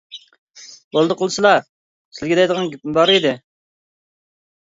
بولدى 0.95 1.17
قىلسىلا، 1.19 1.51
سىلىگە 2.19 2.39
دەيدىغان 2.39 2.71
گېپىم 2.73 2.95
بار 2.99 3.13
ئىدى. 3.17 3.35